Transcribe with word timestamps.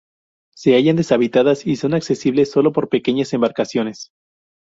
Se 0.55 0.73
hallan 0.75 0.95
deshabitadas 0.95 1.67
y 1.67 1.75
son 1.75 1.93
accesibles 1.93 2.49
solo 2.49 2.71
por 2.73 2.89
pequeñas 2.89 3.33
embarcaciones. 3.33 4.09